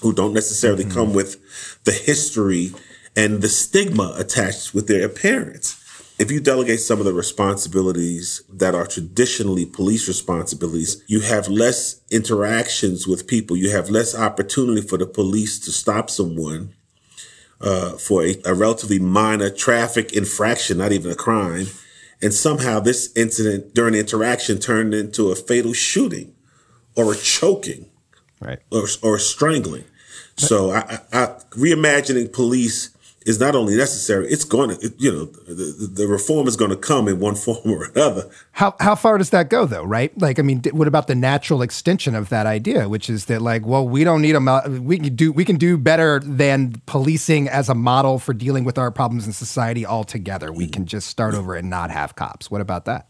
who 0.00 0.14
don't 0.14 0.32
necessarily 0.32 0.84
mm-hmm. 0.84 0.94
come 0.94 1.12
with 1.12 1.36
the 1.84 1.92
history 1.92 2.72
and 3.14 3.42
the 3.42 3.50
stigma 3.50 4.14
attached 4.16 4.72
with 4.72 4.88
their 4.88 5.04
appearance. 5.04 5.76
If 6.18 6.30
you 6.30 6.40
delegate 6.40 6.80
some 6.80 7.00
of 7.00 7.04
the 7.04 7.12
responsibilities 7.12 8.42
that 8.50 8.74
are 8.74 8.86
traditionally 8.86 9.66
police 9.66 10.08
responsibilities, 10.08 11.04
you 11.06 11.20
have 11.20 11.48
less 11.48 12.00
interactions 12.10 13.06
with 13.06 13.26
people. 13.26 13.58
You 13.58 13.72
have 13.72 13.90
less 13.90 14.14
opportunity 14.14 14.80
for 14.80 14.96
the 14.96 15.06
police 15.06 15.58
to 15.66 15.70
stop 15.70 16.08
someone 16.08 16.72
uh, 17.60 17.92
for 17.92 18.22
a, 18.24 18.36
a 18.44 18.54
relatively 18.54 18.98
minor 18.98 19.50
traffic 19.50 20.12
infraction, 20.12 20.78
not 20.78 20.92
even 20.92 21.10
a 21.10 21.14
crime. 21.14 21.66
And 22.22 22.32
somehow 22.32 22.80
this 22.80 23.12
incident 23.14 23.74
during 23.74 23.94
interaction 23.94 24.58
turned 24.58 24.94
into 24.94 25.30
a 25.30 25.36
fatal 25.36 25.72
shooting 25.72 26.34
or 26.94 27.12
a 27.12 27.16
choking 27.16 27.90
right. 28.40 28.58
or, 28.70 28.86
or 29.02 29.18
strangling. 29.18 29.84
So 30.36 30.70
I, 30.70 30.98
I, 31.12 31.26
reimagining 31.50 32.32
police 32.32 32.90
is 33.26 33.40
not 33.40 33.56
only 33.56 33.76
necessary, 33.76 34.28
it's 34.28 34.44
going 34.44 34.70
to, 34.70 34.94
you 34.98 35.12
know, 35.12 35.24
the, 35.24 35.90
the 35.92 36.06
reform 36.06 36.46
is 36.46 36.56
going 36.56 36.70
to 36.70 36.76
come 36.76 37.08
in 37.08 37.18
one 37.18 37.34
form 37.34 37.58
or 37.64 37.84
another. 37.86 38.30
How, 38.52 38.74
how 38.80 38.94
far 38.94 39.18
does 39.18 39.30
that 39.30 39.50
go 39.50 39.66
though, 39.66 39.82
right? 39.82 40.16
Like, 40.18 40.38
I 40.38 40.42
mean, 40.42 40.62
what 40.70 40.88
about 40.88 41.08
the 41.08 41.16
natural 41.16 41.60
extension 41.60 42.14
of 42.14 42.28
that 42.30 42.46
idea, 42.46 42.88
which 42.88 43.10
is 43.10 43.26
that 43.26 43.42
like, 43.42 43.66
well, 43.66 43.86
we 43.86 44.04
don't 44.04 44.22
need 44.22 44.36
a, 44.36 44.80
we 44.80 44.98
can 44.98 45.16
do, 45.16 45.32
we 45.32 45.44
can 45.44 45.56
do 45.56 45.76
better 45.76 46.20
than 46.20 46.80
policing 46.86 47.48
as 47.48 47.68
a 47.68 47.74
model 47.74 48.20
for 48.20 48.32
dealing 48.32 48.64
with 48.64 48.78
our 48.78 48.92
problems 48.92 49.26
in 49.26 49.32
society 49.32 49.84
altogether. 49.84 50.52
We 50.52 50.68
can 50.68 50.86
just 50.86 51.08
start 51.08 51.34
over 51.34 51.56
and 51.56 51.68
not 51.68 51.90
have 51.90 52.14
cops. 52.14 52.50
What 52.50 52.60
about 52.60 52.84
that? 52.84 53.08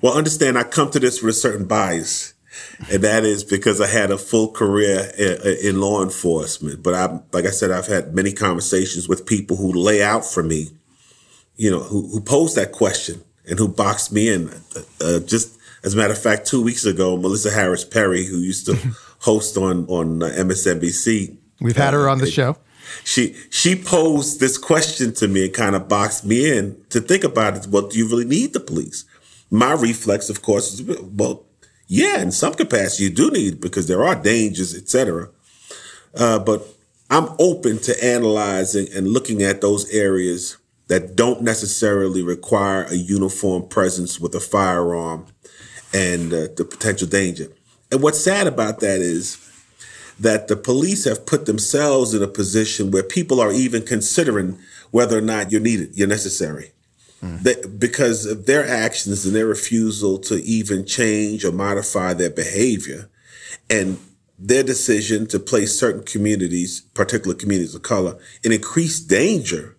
Well, 0.00 0.18
understand 0.18 0.58
I 0.58 0.64
come 0.64 0.90
to 0.90 0.98
this 0.98 1.22
with 1.22 1.30
a 1.30 1.38
certain 1.38 1.66
bias 1.66 2.34
and 2.90 3.02
that 3.02 3.24
is 3.24 3.44
because 3.44 3.80
I 3.80 3.86
had 3.86 4.10
a 4.10 4.18
full 4.18 4.50
career 4.50 5.10
in, 5.16 5.74
in, 5.74 5.80
law 5.80 6.02
enforcement. 6.02 6.82
But 6.82 6.94
I, 6.94 7.20
like 7.32 7.44
I 7.44 7.50
said, 7.50 7.70
I've 7.70 7.86
had 7.86 8.14
many 8.14 8.32
conversations 8.32 9.08
with 9.08 9.26
people 9.26 9.56
who 9.56 9.72
lay 9.72 10.02
out 10.02 10.24
for 10.24 10.42
me, 10.42 10.70
you 11.56 11.70
know, 11.70 11.80
who, 11.80 12.08
who 12.08 12.20
pose 12.20 12.54
that 12.56 12.72
question 12.72 13.22
and 13.48 13.58
who 13.58 13.68
boxed 13.68 14.12
me 14.12 14.28
in. 14.28 14.50
Uh, 15.00 15.20
just 15.20 15.58
as 15.84 15.94
a 15.94 15.96
matter 15.96 16.12
of 16.12 16.20
fact, 16.20 16.46
two 16.46 16.62
weeks 16.62 16.84
ago, 16.84 17.16
Melissa 17.16 17.50
Harris 17.50 17.84
Perry, 17.84 18.24
who 18.24 18.38
used 18.38 18.66
to 18.66 18.74
host 19.20 19.56
on 19.56 19.86
on 19.86 20.22
uh, 20.22 20.26
MSNBC, 20.26 21.36
we've 21.60 21.76
had 21.76 21.94
her 21.94 22.08
on 22.08 22.18
the 22.18 22.30
show. 22.30 22.56
She 23.04 23.36
she 23.50 23.76
posed 23.76 24.40
this 24.40 24.58
question 24.58 25.12
to 25.14 25.28
me 25.28 25.44
and 25.44 25.54
kind 25.54 25.76
of 25.76 25.88
boxed 25.88 26.24
me 26.24 26.56
in 26.56 26.82
to 26.90 27.00
think 27.00 27.22
about 27.22 27.56
it. 27.56 27.66
Well, 27.68 27.88
do 27.88 27.96
you 27.96 28.08
really 28.08 28.24
need 28.24 28.52
the 28.52 28.60
police? 28.60 29.04
My 29.50 29.72
reflex, 29.72 30.28
of 30.30 30.42
course, 30.42 30.74
is 30.74 30.98
well, 31.00 31.44
yeah, 31.92 32.22
in 32.22 32.30
some 32.30 32.54
capacity 32.54 33.02
you 33.02 33.10
do 33.10 33.32
need 33.32 33.60
because 33.60 33.88
there 33.88 34.04
are 34.04 34.14
dangers, 34.14 34.76
etc. 34.76 35.28
Uh, 36.14 36.38
but 36.38 36.64
I'm 37.10 37.30
open 37.40 37.80
to 37.80 38.04
analyzing 38.04 38.86
and 38.94 39.08
looking 39.08 39.42
at 39.42 39.60
those 39.60 39.90
areas 39.90 40.56
that 40.86 41.16
don't 41.16 41.42
necessarily 41.42 42.22
require 42.22 42.84
a 42.84 42.94
uniform 42.94 43.66
presence 43.66 44.20
with 44.20 44.36
a 44.36 44.40
firearm 44.40 45.26
and 45.92 46.32
uh, 46.32 46.46
the 46.56 46.64
potential 46.64 47.08
danger. 47.08 47.48
And 47.90 48.00
what's 48.00 48.22
sad 48.22 48.46
about 48.46 48.78
that 48.78 49.00
is 49.00 49.38
that 50.20 50.46
the 50.46 50.56
police 50.56 51.06
have 51.06 51.26
put 51.26 51.46
themselves 51.46 52.14
in 52.14 52.22
a 52.22 52.28
position 52.28 52.92
where 52.92 53.02
people 53.02 53.40
are 53.40 53.50
even 53.50 53.82
considering 53.82 54.60
whether 54.92 55.18
or 55.18 55.22
not 55.22 55.50
you're 55.50 55.60
needed, 55.60 55.90
you're 55.94 56.06
necessary. 56.06 56.70
Mm. 57.22 57.78
because 57.78 58.24
of 58.24 58.46
their 58.46 58.66
actions 58.66 59.26
and 59.26 59.36
their 59.36 59.46
refusal 59.46 60.18
to 60.20 60.36
even 60.36 60.86
change 60.86 61.44
or 61.44 61.52
modify 61.52 62.14
their 62.14 62.30
behavior 62.30 63.10
and 63.68 63.98
their 64.38 64.62
decision 64.62 65.26
to 65.26 65.38
place 65.38 65.78
certain 65.78 66.02
communities, 66.02 66.80
particular 66.94 67.36
communities 67.36 67.74
of 67.74 67.82
color, 67.82 68.16
in 68.42 68.52
increased 68.52 69.08
danger 69.08 69.76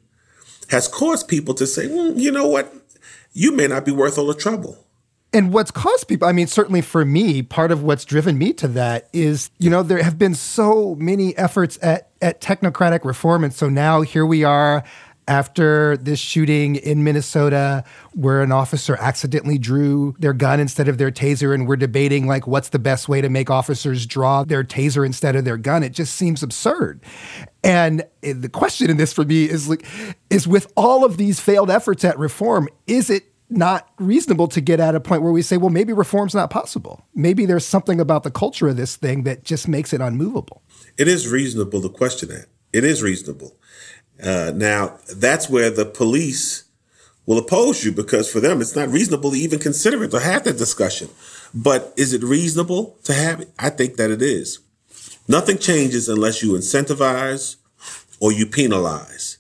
has 0.69 0.87
caused 0.87 1.27
people 1.27 1.53
to 1.55 1.65
say, 1.65 1.87
mm, 1.87 2.17
you 2.17 2.31
know 2.31 2.47
what? 2.47 2.73
You 3.33 3.51
may 3.51 3.67
not 3.67 3.85
be 3.85 3.91
worth 3.91 4.17
all 4.19 4.27
the 4.27 4.35
trouble. 4.35 4.85
And 5.33 5.53
what's 5.53 5.71
caused 5.71 6.07
people, 6.07 6.27
I 6.27 6.33
mean, 6.33 6.47
certainly 6.47 6.81
for 6.81 7.05
me, 7.05 7.41
part 7.41 7.71
of 7.71 7.83
what's 7.83 8.03
driven 8.03 8.37
me 8.37 8.51
to 8.53 8.67
that 8.69 9.07
is, 9.13 9.49
you 9.59 9.69
know, 9.69 9.81
there 9.81 10.03
have 10.03 10.19
been 10.19 10.35
so 10.35 10.95
many 10.95 11.35
efforts 11.37 11.79
at, 11.81 12.11
at 12.21 12.41
technocratic 12.41 13.05
reform. 13.05 13.43
And 13.43 13.53
so 13.53 13.69
now 13.69 14.01
here 14.01 14.25
we 14.25 14.43
are 14.43 14.83
after 15.27 15.97
this 15.97 16.19
shooting 16.19 16.75
in 16.75 17.03
Minnesota 17.03 17.83
where 18.13 18.41
an 18.41 18.51
officer 18.51 18.97
accidentally 18.99 19.57
drew 19.57 20.15
their 20.19 20.33
gun 20.33 20.59
instead 20.59 20.87
of 20.87 20.97
their 20.97 21.11
taser 21.11 21.53
and 21.53 21.67
we're 21.67 21.75
debating 21.75 22.27
like 22.27 22.47
what's 22.47 22.69
the 22.69 22.79
best 22.79 23.07
way 23.07 23.21
to 23.21 23.29
make 23.29 23.49
officers 23.49 24.05
draw 24.05 24.43
their 24.43 24.63
taser 24.63 25.05
instead 25.05 25.35
of 25.35 25.45
their 25.45 25.57
gun 25.57 25.83
it 25.83 25.91
just 25.93 26.15
seems 26.15 26.41
absurd. 26.41 27.01
And 27.63 28.03
the 28.21 28.49
question 28.49 28.89
in 28.89 28.97
this 28.97 29.13
for 29.13 29.23
me 29.23 29.45
is 29.45 29.69
like 29.69 29.85
is 30.29 30.47
with 30.47 30.71
all 30.75 31.05
of 31.05 31.17
these 31.17 31.39
failed 31.39 31.69
efforts 31.69 32.03
at 32.03 32.17
reform 32.17 32.67
is 32.87 33.09
it 33.09 33.25
not 33.49 33.89
reasonable 33.99 34.47
to 34.47 34.61
get 34.61 34.79
at 34.79 34.95
a 34.95 34.99
point 34.99 35.21
where 35.21 35.31
we 35.31 35.41
say 35.41 35.57
well 35.57 35.69
maybe 35.69 35.93
reform's 35.93 36.33
not 36.33 36.49
possible? 36.49 37.05
Maybe 37.13 37.45
there's 37.45 37.65
something 37.65 37.99
about 37.99 38.23
the 38.23 38.31
culture 38.31 38.69
of 38.69 38.77
this 38.77 38.95
thing 38.95 39.23
that 39.23 39.43
just 39.43 39.67
makes 39.67 39.93
it 39.93 40.01
unmovable. 40.01 40.63
It 40.97 41.07
is 41.07 41.27
reasonable 41.27 41.81
to 41.81 41.89
question 41.89 42.29
that 42.29 42.47
it 42.73 42.83
is 42.83 43.03
reasonable 43.03 43.55
uh, 44.23 44.51
now, 44.55 44.99
that's 45.15 45.49
where 45.49 45.69
the 45.69 45.85
police 45.85 46.65
will 47.25 47.37
oppose 47.37 47.83
you 47.83 47.91
because 47.91 48.31
for 48.31 48.39
them 48.39 48.61
it's 48.61 48.75
not 48.75 48.89
reasonable 48.89 49.31
to 49.31 49.37
even 49.37 49.59
consider 49.59 50.03
it 50.03 50.13
or 50.13 50.19
have 50.19 50.43
that 50.43 50.57
discussion. 50.57 51.09
But 51.53 51.93
is 51.97 52.13
it 52.13 52.23
reasonable 52.23 52.97
to 53.03 53.13
have 53.13 53.41
it? 53.41 53.51
I 53.59 53.69
think 53.69 53.97
that 53.97 54.11
it 54.11 54.21
is. 54.21 54.59
Nothing 55.27 55.57
changes 55.57 56.09
unless 56.09 56.41
you 56.41 56.53
incentivize 56.53 57.57
or 58.19 58.31
you 58.31 58.45
penalize. 58.45 59.37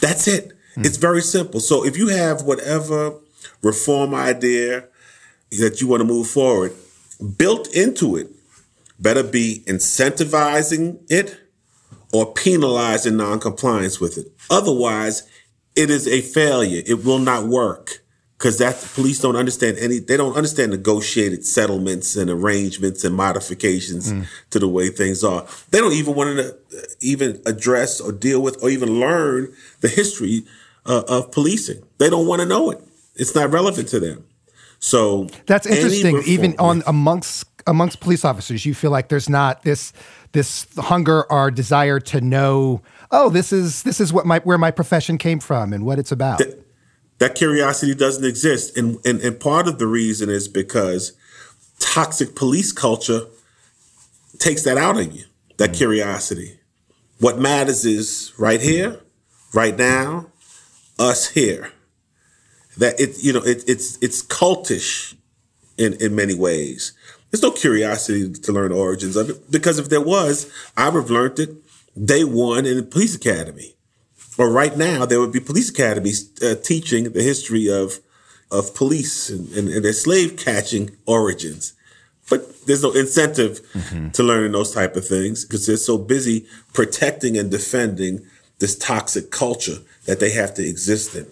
That's 0.00 0.26
it. 0.26 0.52
Mm. 0.76 0.86
It's 0.86 0.96
very 0.96 1.22
simple. 1.22 1.60
So 1.60 1.84
if 1.84 1.96
you 1.96 2.08
have 2.08 2.42
whatever 2.42 3.14
reform 3.62 4.14
idea 4.14 4.84
that 5.52 5.80
you 5.80 5.88
want 5.88 6.00
to 6.00 6.04
move 6.04 6.28
forward, 6.28 6.72
built 7.36 7.68
into 7.74 8.16
it 8.16 8.28
better 9.00 9.22
be 9.22 9.62
incentivizing 9.66 10.98
it 11.08 11.38
or 12.12 12.32
penalizing 12.32 13.16
noncompliance 13.16 14.00
with 14.00 14.18
it. 14.18 14.26
Otherwise, 14.50 15.28
it 15.76 15.90
is 15.90 16.06
a 16.08 16.20
failure. 16.20 16.82
It 16.86 17.04
will 17.04 17.18
not 17.18 17.46
work 17.46 18.02
because 18.40 18.56
that 18.58 18.74
police 18.94 19.20
don't 19.20 19.36
understand 19.36 19.76
any. 19.78 19.98
They 19.98 20.16
don't 20.16 20.34
understand 20.34 20.72
negotiated 20.72 21.44
settlements 21.44 22.16
and 22.16 22.30
arrangements 22.30 23.04
and 23.04 23.14
modifications 23.14 24.12
mm. 24.12 24.26
to 24.50 24.58
the 24.58 24.68
way 24.68 24.88
things 24.88 25.22
are. 25.22 25.46
They 25.70 25.78
don't 25.78 25.92
even 25.92 26.14
want 26.14 26.38
to 26.38 26.48
uh, 26.48 26.80
even 27.00 27.40
address 27.46 28.00
or 28.00 28.12
deal 28.12 28.40
with 28.40 28.62
or 28.62 28.70
even 28.70 28.98
learn 28.98 29.52
the 29.80 29.88
history 29.88 30.44
uh, 30.86 31.02
of 31.06 31.30
policing. 31.32 31.82
They 31.98 32.08
don't 32.08 32.26
want 32.26 32.40
to 32.40 32.46
know 32.46 32.70
it. 32.70 32.82
It's 33.14 33.34
not 33.34 33.52
relevant 33.52 33.88
to 33.88 34.00
them. 34.00 34.24
So 34.78 35.28
that's 35.44 35.66
interesting. 35.66 36.16
Reform, 36.16 36.32
even 36.32 36.54
on 36.58 36.82
amongst 36.86 37.49
amongst 37.66 38.00
police 38.00 38.24
officers, 38.24 38.64
you 38.64 38.74
feel 38.74 38.90
like 38.90 39.08
there's 39.08 39.28
not 39.28 39.62
this 39.62 39.92
this 40.32 40.66
hunger 40.76 41.30
or 41.30 41.50
desire 41.50 42.00
to 42.00 42.20
know. 42.20 42.82
Oh, 43.10 43.30
this 43.30 43.52
is 43.52 43.82
this 43.82 44.00
is 44.00 44.12
what 44.12 44.26
my 44.26 44.38
where 44.40 44.58
my 44.58 44.70
profession 44.70 45.18
came 45.18 45.40
from 45.40 45.72
and 45.72 45.84
what 45.84 45.98
it's 45.98 46.12
about. 46.12 46.38
That, 46.38 46.66
that 47.18 47.34
curiosity 47.34 47.94
doesn't 47.94 48.24
exist, 48.24 48.76
and, 48.76 48.98
and 49.04 49.20
and 49.20 49.38
part 49.38 49.68
of 49.68 49.78
the 49.78 49.86
reason 49.86 50.30
is 50.30 50.48
because 50.48 51.12
toxic 51.78 52.34
police 52.34 52.72
culture 52.72 53.22
takes 54.38 54.62
that 54.64 54.78
out 54.78 54.98
of 54.98 55.12
you. 55.12 55.24
That 55.56 55.70
mm-hmm. 55.70 55.78
curiosity. 55.78 56.60
What 57.18 57.38
matters 57.38 57.84
is 57.84 58.32
right 58.38 58.62
here, 58.62 59.00
right 59.52 59.76
now, 59.76 60.28
us 60.98 61.28
here 61.28 61.72
that 62.80 62.98
it 62.98 63.22
you 63.22 63.32
know 63.32 63.40
it, 63.40 63.62
it's 63.66 63.98
it's 64.00 64.22
cultish 64.22 65.14
in 65.78 65.94
in 65.94 66.14
many 66.14 66.34
ways. 66.34 66.92
There's 67.30 67.42
no 67.42 67.50
curiosity 67.50 68.32
to 68.32 68.52
learn 68.52 68.70
the 68.70 68.76
origins 68.76 69.16
of 69.16 69.30
it 69.30 69.50
because 69.50 69.78
if 69.78 69.88
there 69.88 70.00
was, 70.00 70.50
I 70.76 70.88
would 70.88 71.02
have 71.02 71.10
learned 71.10 71.38
it 71.38 71.50
day 72.04 72.24
one 72.24 72.66
in 72.66 72.76
the 72.76 72.82
police 72.82 73.14
academy. 73.14 73.74
Or 74.38 74.50
right 74.50 74.76
now, 74.76 75.04
there 75.04 75.20
would 75.20 75.32
be 75.32 75.40
police 75.40 75.70
academies 75.70 76.30
uh, 76.42 76.54
teaching 76.62 77.12
the 77.12 77.22
history 77.22 77.70
of 77.70 78.00
of 78.50 78.74
police 78.74 79.30
and, 79.30 79.48
and, 79.52 79.68
and, 79.68 79.84
their 79.84 79.92
slave 79.92 80.36
catching 80.36 80.90
origins. 81.06 81.72
But 82.28 82.66
there's 82.66 82.82
no 82.82 82.90
incentive 82.90 83.60
mm-hmm. 83.72 84.10
to 84.10 84.22
learning 84.24 84.50
those 84.50 84.72
type 84.74 84.96
of 84.96 85.06
things 85.06 85.44
because 85.44 85.66
they're 85.66 85.76
so 85.76 85.96
busy 85.96 86.46
protecting 86.72 87.38
and 87.38 87.48
defending 87.48 88.26
this 88.58 88.76
toxic 88.76 89.30
culture 89.30 89.78
that 90.06 90.18
they 90.18 90.30
have 90.30 90.54
to 90.54 90.66
exist 90.66 91.14
in. 91.14 91.26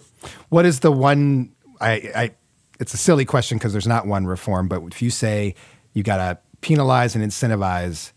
What 0.47 0.65
is 0.65 0.79
the 0.79 0.93
one? 0.93 1.51
I, 1.81 1.91
I 2.15 2.31
it's 2.79 2.93
a 2.93 2.97
silly 2.97 3.25
question 3.25 3.57
because 3.57 3.73
there's 3.73 3.87
not 3.87 4.07
one 4.07 4.25
reform, 4.25 4.67
but 4.67 4.81
if 4.83 5.01
you 5.01 5.09
say 5.09 5.55
you 5.99 6.03
got 6.03 6.17
to 6.17 6.39
penalize 6.61 7.15
and 7.15 7.23
incentivize, 7.23 8.11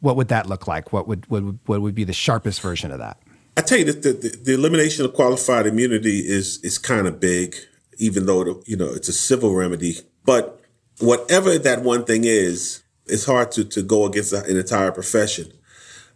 what 0.00 0.16
would 0.16 0.28
that 0.28 0.46
look 0.46 0.66
like? 0.66 0.92
What 0.92 1.08
would, 1.08 1.24
what 1.30 1.42
would 1.42 1.58
what 1.64 1.80
would 1.80 1.94
be 1.94 2.04
the 2.04 2.12
sharpest 2.12 2.60
version 2.60 2.90
of 2.90 2.98
that? 2.98 3.18
I 3.56 3.62
tell 3.62 3.78
you 3.78 3.84
that 3.84 4.02
the, 4.02 4.12
the, 4.12 4.36
the 4.36 4.54
elimination 4.54 5.04
of 5.04 5.14
qualified 5.14 5.66
immunity 5.66 6.18
is 6.18 6.58
is 6.62 6.76
kind 6.76 7.06
of 7.06 7.20
big, 7.20 7.54
even 7.98 8.26
though 8.26 8.62
you 8.66 8.76
know 8.76 8.92
it's 8.92 9.08
a 9.08 9.12
civil 9.12 9.54
remedy. 9.54 9.96
But 10.26 10.60
whatever 10.98 11.56
that 11.58 11.82
one 11.82 12.04
thing 12.04 12.24
is, 12.24 12.82
it's 13.06 13.24
hard 13.24 13.52
to 13.52 13.64
to 13.64 13.82
go 13.82 14.04
against 14.04 14.32
an 14.32 14.56
entire 14.56 14.92
profession. 14.92 15.52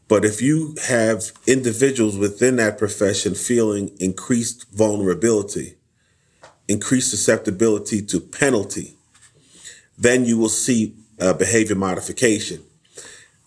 But 0.09 0.25
if 0.25 0.43
you 0.43 0.75
have 0.89 1.33
individuals 1.47 2.17
within 2.17 2.57
that 2.57 2.79
profession 2.79 3.35
feeling 3.35 3.91
increased 4.01 4.67
vulnerability, 4.73 5.77
increased 6.67 7.11
susceptibility 7.11 8.03
to 8.03 8.19
penalty, 8.21 8.98
then 9.99 10.25
you 10.25 10.39
will 10.39 10.49
see 10.49 10.95
uh, 11.21 11.33
behavior 11.35 11.75
modification. 11.77 12.63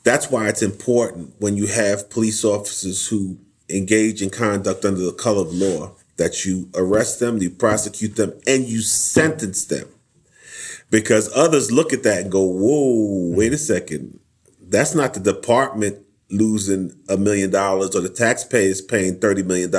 That's 0.04 0.30
why 0.30 0.50
it's 0.50 0.62
important 0.62 1.34
when 1.40 1.58
you 1.58 1.68
have 1.68 2.10
police 2.10 2.44
officers 2.44 3.08
who 3.08 3.38
engage 3.70 4.22
in 4.22 4.30
conduct 4.30 4.84
under 4.84 5.02
the 5.02 5.14
color 5.14 5.42
of 5.42 5.54
law 5.54 5.94
that 6.18 6.46
you 6.46 6.70
arrest 6.76 7.20
them, 7.20 7.38
you 7.38 7.50
prosecute 7.50 8.16
them, 8.16 8.34
and 8.46 8.66
you 8.66 8.82
sentence 8.82 9.66
them. 9.66 9.88
Because 10.90 11.32
others 11.34 11.72
look 11.72 11.94
at 11.94 12.04
that 12.04 12.22
and 12.22 12.32
go, 12.32 12.44
whoa, 12.44 13.34
wait 13.34 13.54
a 13.54 13.58
second. 13.58 14.20
That's 14.62 14.94
not 14.94 15.14
the 15.14 15.20
department 15.20 16.00
losing 16.30 16.94
a 17.08 17.18
million 17.18 17.50
dollars 17.50 17.96
or 17.96 18.02
the 18.02 18.10
taxpayers 18.10 18.82
paying 18.82 19.16
$30 19.16 19.46
million. 19.46 19.72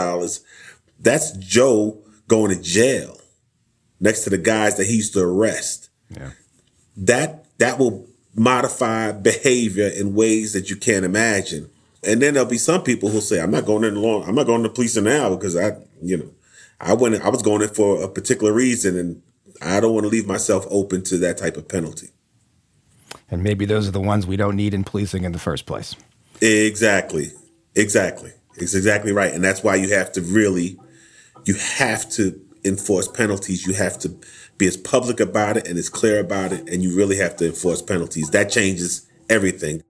That's 1.00 1.32
Joe 1.32 1.98
going 2.28 2.56
to 2.56 2.62
jail 2.62 3.20
next 4.00 4.24
to 4.24 4.30
the 4.30 4.38
guys 4.38 4.76
that 4.76 4.86
he 4.86 4.96
used 4.96 5.12
to 5.14 5.20
arrest. 5.20 5.90
Yeah. 6.08 6.30
That, 6.96 7.46
that 7.58 7.78
will 7.78 8.06
modify 8.34 9.12
behavior 9.12 9.88
in 9.88 10.14
ways 10.14 10.52
that 10.52 10.70
you 10.70 10.76
can't 10.76 11.04
imagine. 11.04 11.70
And 12.04 12.20
then 12.20 12.34
there'll 12.34 12.48
be 12.48 12.58
some 12.58 12.82
people 12.82 13.08
who'll 13.08 13.20
say, 13.20 13.40
I'm 13.40 13.50
not 13.50 13.64
going 13.64 13.84
in 13.84 13.94
the 13.94 14.00
long, 14.00 14.24
I'm 14.24 14.34
not 14.34 14.46
going 14.46 14.62
to 14.62 14.68
police 14.68 14.96
now 14.96 15.34
because 15.34 15.56
I, 15.56 15.76
you 16.02 16.16
know, 16.16 16.30
I 16.80 16.94
went, 16.94 17.20
I 17.22 17.28
was 17.28 17.42
going 17.42 17.62
in 17.62 17.68
for 17.68 18.02
a 18.02 18.08
particular 18.08 18.52
reason 18.52 18.98
and 18.98 19.22
I 19.60 19.80
don't 19.80 19.94
want 19.94 20.04
to 20.04 20.08
leave 20.08 20.26
myself 20.26 20.66
open 20.68 21.04
to 21.04 21.18
that 21.18 21.38
type 21.38 21.56
of 21.56 21.68
penalty. 21.68 22.08
And 23.30 23.42
maybe 23.42 23.64
those 23.64 23.88
are 23.88 23.92
the 23.92 24.00
ones 24.00 24.26
we 24.26 24.36
don't 24.36 24.56
need 24.56 24.74
in 24.74 24.84
policing 24.84 25.24
in 25.24 25.32
the 25.32 25.38
first 25.38 25.64
place. 25.64 25.94
Exactly. 26.40 27.30
Exactly. 27.74 28.32
It's 28.56 28.74
exactly 28.74 29.12
right. 29.12 29.32
And 29.32 29.42
that's 29.42 29.62
why 29.62 29.76
you 29.76 29.90
have 29.94 30.12
to 30.12 30.20
really, 30.20 30.78
you 31.44 31.54
have 31.54 32.10
to 32.10 32.38
enforce 32.64 33.08
penalties. 33.08 33.66
You 33.66 33.74
have 33.74 33.98
to 34.00 34.14
be 34.62 34.68
as 34.68 34.76
public 34.76 35.18
about 35.18 35.56
it 35.56 35.66
and 35.66 35.76
as 35.76 35.88
clear 35.88 36.20
about 36.20 36.52
it. 36.52 36.68
And 36.68 36.82
you 36.82 36.96
really 36.96 37.16
have 37.16 37.36
to 37.36 37.46
enforce 37.46 37.82
penalties. 37.82 38.30
That 38.30 38.50
changes 38.50 39.08
everything. 39.28 39.82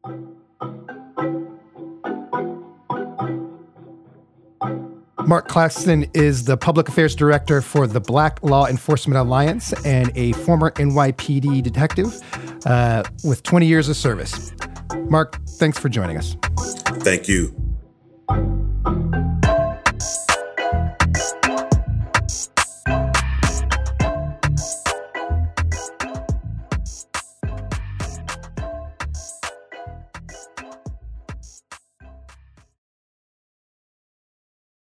Marq 5.28 5.46
Claxton 5.46 6.10
is 6.14 6.44
the 6.44 6.56
public 6.56 6.88
affairs 6.88 7.14
director 7.14 7.60
for 7.60 7.86
the 7.86 8.00
Black 8.00 8.42
Law 8.42 8.66
Enforcement 8.66 9.18
Alliance 9.18 9.72
and 9.84 10.10
a 10.16 10.32
former 10.32 10.70
NYPD 10.72 11.62
detective 11.62 12.20
uh, 12.66 13.02
with 13.24 13.42
20 13.42 13.66
years 13.66 13.88
of 13.88 13.96
service. 13.96 14.50
Marq, 15.10 15.36
thanks 15.58 15.78
for 15.78 15.88
joining 15.88 16.16
us. 16.16 16.36
Thank 17.02 17.28
you. 17.28 17.61